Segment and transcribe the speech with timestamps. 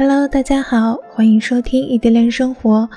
[0.00, 2.88] Hello，大家好，欢迎收听异地恋生活。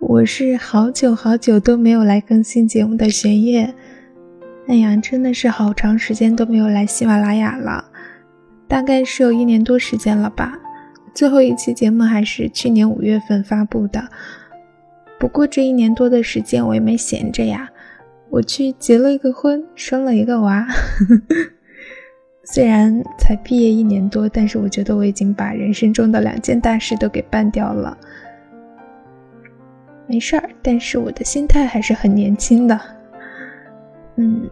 [0.00, 3.72] 我是好久好久都没有来更新节目的玄烨。
[4.66, 7.84] 哎呀，真的是好长时间都没有来喜马拉雅了，
[8.66, 10.58] 大概是有一年多时间了吧。
[11.14, 14.08] 最后一期节目还是去年五月份发布的。
[15.16, 17.70] 不过这一年多的时间我也没闲着呀，
[18.30, 20.62] 我去结了一个婚，生了一个娃。
[20.62, 21.36] 呵呵
[22.50, 27.96] 虽然才毕业一年多，但是我觉得我已经把人生中的两件大事都给办掉了。
[30.06, 32.80] 没事儿，但是我的心态还是很年轻的。
[34.16, 34.48] 嗯，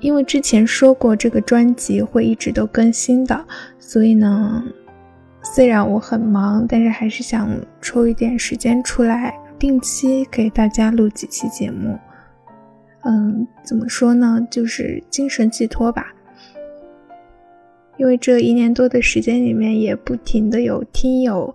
[0.00, 3.44] 因为之前说过这个专辑会一直都更新的，
[3.78, 4.64] 所以呢，
[5.42, 7.50] 虽然我很忙，但是还是想
[7.82, 11.98] 抽一点时间出来，定期给大家录几期节目。
[13.02, 16.13] 嗯，怎么说呢，就是精神寄托吧。
[17.96, 21.54] 因为这一年多的时间里面，也不停的有听友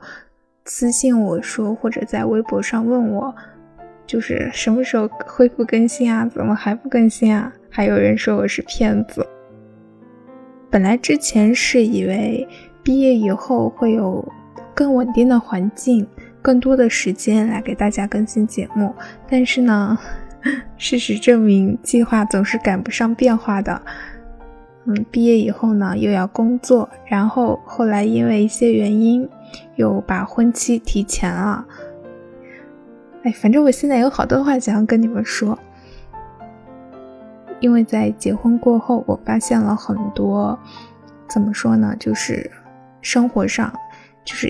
[0.65, 3.35] 私信我说，或者在微博上问我，
[4.05, 6.25] 就是什么时候恢复更新啊？
[6.25, 7.53] 怎么还不更新啊？
[7.69, 9.25] 还有人说我是骗子。
[10.69, 12.47] 本来之前是以为
[12.83, 14.25] 毕业以后会有
[14.73, 16.07] 更稳定的环境，
[16.41, 18.93] 更多的时间来给大家更新节目，
[19.27, 19.97] 但是呢，
[20.77, 23.81] 事实证明，计划总是赶不上变化的。
[24.91, 29.29] 嗯，毕业以后呢，又要工作，然后后来因为一些原因，
[29.75, 31.63] 又把婚期提前了。
[33.21, 35.55] 哎，反正我现在有好多话想要跟你们说，
[37.59, 40.57] 因为在结婚过后，我发现了很多，
[41.27, 42.49] 怎么说呢，就是
[43.01, 43.71] 生活上，
[44.25, 44.47] 就是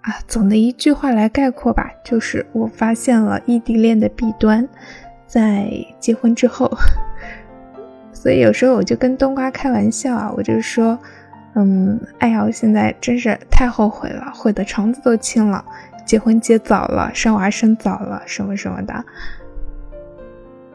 [0.00, 4.66] 啊，总的一句话来概括吧，就是我发现了异地恋的弊端，
[5.26, 6.74] 在结婚之后。
[8.24, 10.98] 所以有时候我就跟冬瓜开玩笑啊，我就说，
[11.56, 15.62] 嗯，哎呀，我现在真是太后悔了，悔的肠子都青了，
[16.06, 19.04] 结婚结早了，生娃生早了，什么什么的。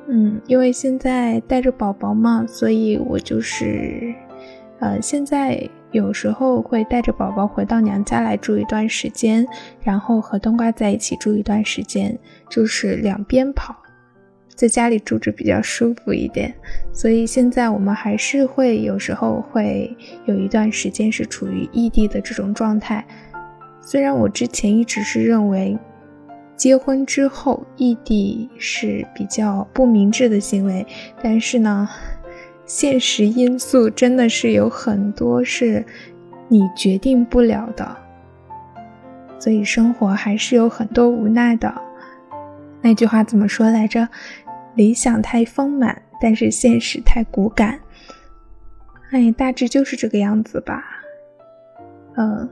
[0.09, 4.13] 嗯，因为现在带着宝宝嘛，所以我就是，
[4.77, 9.43] 呃，现在有时候会带着宝宝回到娘家来住一段时间，
[9.81, 12.15] 然后和冬瓜在一起住一段时间，
[12.47, 13.75] 就是两边跑。
[14.59, 16.53] 在家里住着比较舒服一点，
[16.91, 23.01] 所以现在我们还是会有时候会有一段时间是处于异地的这种状态。
[23.79, 25.77] 虽然我之前一直是认为
[26.57, 30.85] 结婚之后异地是比较不明智的行为，
[31.23, 31.87] 但是呢，
[32.65, 35.85] 现实因素真的是有很多是
[36.49, 37.97] 你决定不了的，
[39.39, 41.73] 所以生活还是有很多无奈的。
[42.81, 44.09] 那句话怎么说来着？
[44.79, 47.77] 理想太丰满，但是现实太骨感。
[49.11, 50.81] 哎，大致就是这个样子吧。
[52.15, 52.47] 嗯，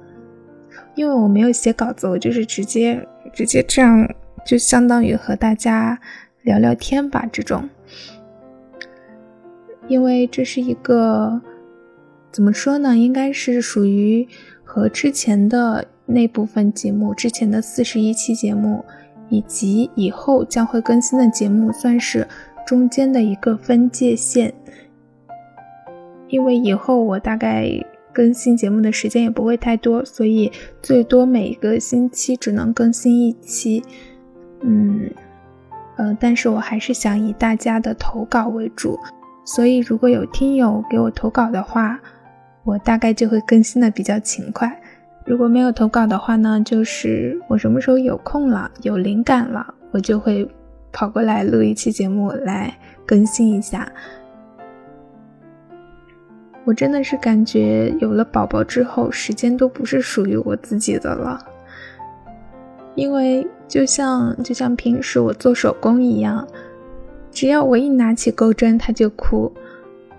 [0.96, 4.14] 因为我没有写稿子，我就是直接直接这样，
[4.46, 5.98] 就相当于和大家
[6.42, 7.26] 聊聊天吧。
[7.32, 7.70] 这种，
[9.88, 11.42] 因为这是一个
[12.30, 12.98] 怎么说呢？
[12.98, 14.28] 应该是属于
[14.66, 18.84] 和之前的那部分节目，之前的四十一期节目。
[19.30, 22.28] 以及以后将会更新的节目，算是
[22.66, 24.54] 中间的一个分界线。
[26.30, 27.70] 因为以后我大概
[28.12, 30.52] 更新节目的时间也不会太多，所以
[30.82, 33.84] 最多每个星期只能更新一期。
[34.62, 35.10] 嗯，
[35.98, 39.00] 呃，但是我还是想以大家的投稿为主，
[39.46, 42.00] 所以如果有听友给我投稿的话，
[42.64, 44.82] 我大概就会更新的比较勤快。
[45.28, 50.50] 如果没有投稿的话呢，就是我什么时候有空了、有灵感了，我就会
[50.94, 52.74] 跑过来录一期节目来
[53.06, 53.92] 更新一下。
[56.64, 61.46] 我真的是感觉有了宝宝之后，时间都不是属于我自己的了，
[62.96, 66.48] 因为就像就像平时我做手工一样，
[67.32, 69.52] 只要我一拿起钩针，他就哭。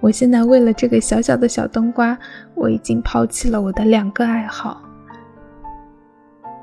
[0.01, 2.17] 我现在为了这个小小的小冬瓜，
[2.55, 4.83] 我已经抛弃了我的两个爱好。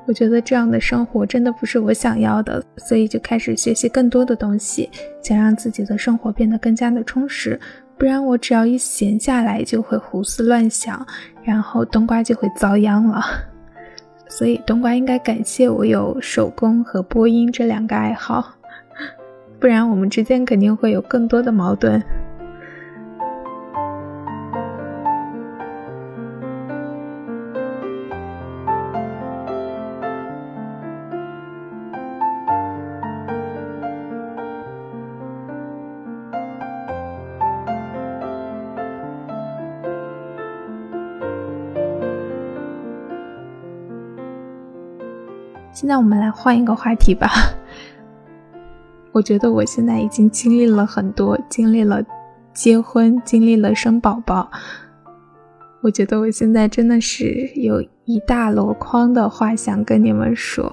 [0.06, 4.88] 我觉得这样的生活真的不是我想要的，所以就开始学习更多的东西，
[5.22, 7.58] 想让自己的生活变得更加的充实。
[7.98, 11.04] 不然我只要一闲下来就会胡思乱想，
[11.42, 13.22] 然后冬瓜就会遭殃了。
[14.28, 18.54] 所以冬瓜应该感谢我有手工和播音这两个爱好，
[19.58, 22.02] 不然我们之间肯定会有更多的矛盾。
[45.76, 47.28] 现在我们来换一个话题吧。
[49.12, 52.02] 我觉得我现在已经经历了很多，经历了
[52.54, 54.50] 结婚，经历了生宝宝。
[55.82, 60.72] 我觉得我现在真的是有一大箩筐的话想跟你们说。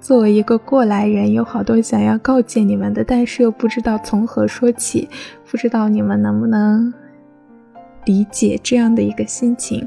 [0.00, 5.08] 作为一个过来人，有好多想要告诫你们的，但是又不知道从何说起，
[5.50, 6.94] 不知道你们能不能
[8.04, 9.84] 理解这样的一个心情。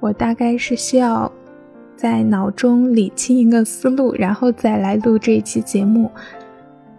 [0.00, 1.30] 我大概是需要
[1.96, 6.10] 在脑中理清一个思路，然后再来录这一期节目。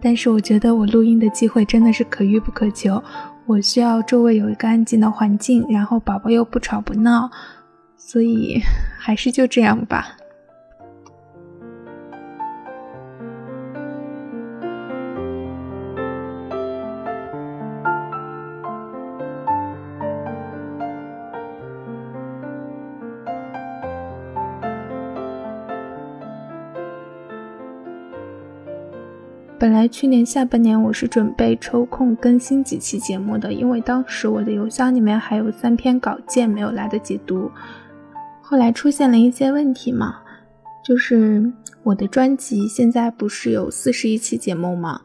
[0.00, 3.02] 但是我觉得我录音的机会真的是可遇不可求，
[3.46, 7.30] 我需要周围有一个安静的环境，然后宝宝又不吵不闹，
[7.96, 8.60] 所以
[8.98, 10.16] 还是就这样吧。
[29.60, 37.50] 本来去年下半年我是准备抽空更新几期节目的，因为当时我的邮箱里面还有三篇稿件没有来得及读。
[38.40, 40.14] 后来出现了一些问题嘛，
[40.82, 41.52] 就是
[41.82, 44.98] 我的专辑现在不是有四十一期节目吗？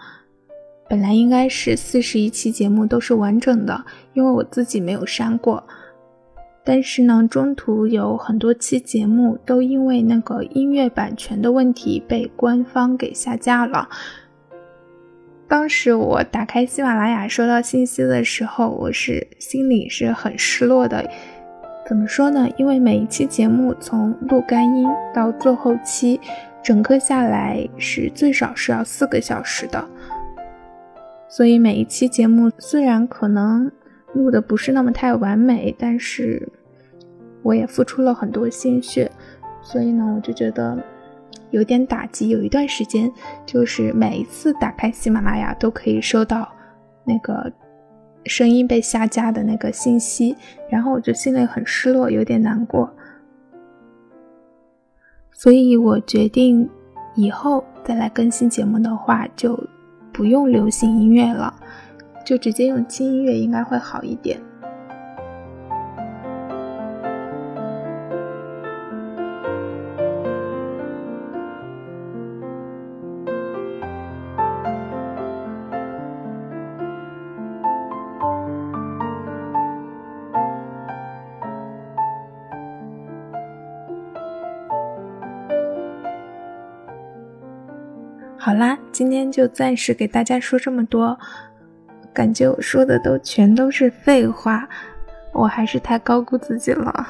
[0.89, 5.61] 本来应该是四十一期节目都是完整的，因为我自己没有删过。
[6.63, 13.89] 但是呢，中途有很多期节目都因为那个音乐版权的问题被官方给下架了。
[15.47, 21.07] 当时我打开喜马拉雅收到信息的时候，我是心里是很失落的。
[21.87, 22.49] 怎么说呢？
[22.57, 26.19] 因为每一期节目从录干音到做后期，
[26.63, 29.87] 整个下来是最少是要四个小时的。
[31.29, 33.71] 所以每一期节目虽然可能
[34.13, 36.49] 录的不是那么太完美，但是
[37.43, 39.11] 我也付出了很多心血。
[39.61, 40.75] 所以呢，我就觉得。
[41.51, 43.11] 有点打击，有一段时间，
[43.45, 46.47] 就是每一次打开喜马拉雅都可以收到
[47.03, 47.51] 那个
[48.25, 50.35] 声音被下架的那个信息，
[50.69, 52.91] 然后我就心里很失落，有点难过。
[55.31, 56.67] 所以我决定
[57.15, 59.61] 以后再来更新节目的话，就
[60.11, 61.53] 不用流行音乐了，
[62.25, 64.39] 就直接用轻音乐，应该会好一点。
[88.45, 91.17] 好啦，今天就暂时给大家说这么多。
[92.13, 94.69] 感觉我说的都全都是废话，
[95.33, 97.07] 我还是太高估自己了。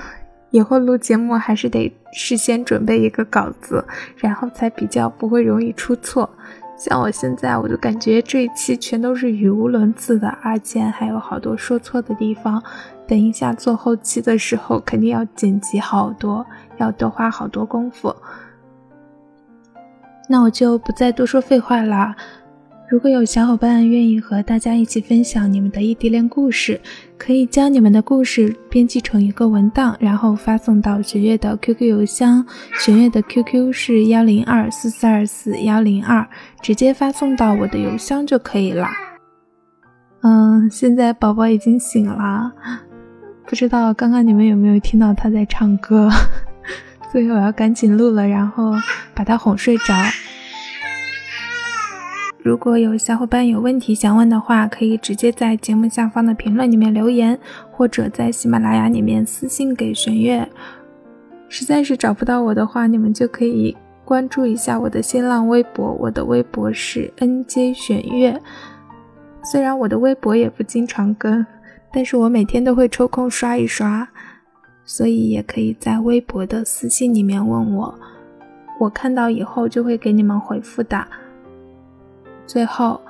[0.52, 3.86] 以后录节目还是得事先准备一个稿子，
[4.16, 6.30] 然后才比较不会容易出错。
[6.78, 12.64] 像我现在，我就感觉这一期全都是语无伦次的，而且还有好多说错的地方。
[13.06, 16.46] 等一下做后期的时候，肯定要剪辑好多，
[16.78, 18.16] 要多花好多功夫。
[20.27, 22.15] 那我就不再多说废话啦。
[22.88, 26.79] 如果有小伙伴愿意和大家一起分享你们的异地恋故事，
[27.17, 32.46] 可以将你们的故事编辑成一个文档，然后发送到雪月的 QQ 邮箱。
[32.77, 36.27] 雪月的 QQ 是幺零二四四二四幺零二，
[36.62, 38.88] 直接发送到我的邮箱就可以了。
[40.22, 42.51] 嗯，现在宝宝已经醒了，
[43.48, 46.08] 不知道刚刚你们有没有听到他在唱歌。
[47.15, 48.74] 所以我要赶紧录了，然后
[49.13, 49.93] 把他哄睡着。
[52.43, 57.39] 如果有小伙伴有问题想问的话，可以直接在节目下方的评论里面留言，
[57.72, 60.45] 或者在喜马拉雅里面私信给玄月。
[61.48, 68.38] 实在是找不到我的话，你们就可以关注一下我的新浪微博，我的微博是 nj 玄月。
[69.41, 71.45] 虽然我的微博也不经常更，
[71.93, 74.05] 但是我每天都会抽空刷一刷。
[74.86, 78.00] 所以也可以在微博的私信里面问我，
[78.80, 81.06] 我看到以后就会给你们回复的。
[82.46, 83.01] 最后，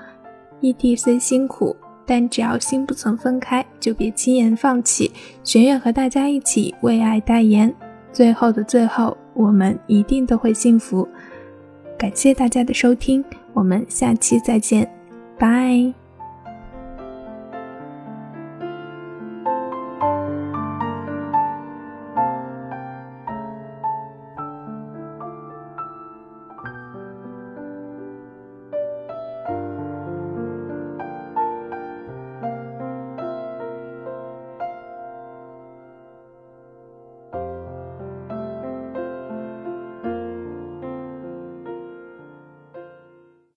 [0.61, 5.11] 异地虽辛苦，但只要心不曾分开，就别轻言放弃。
[5.43, 7.73] 玄月和大家一起为爱代言。
[8.13, 11.05] 最后的最后，我们一定都会幸福。
[11.97, 14.89] 感谢大家的收听，我们下期再见，
[15.37, 16.04] 拜。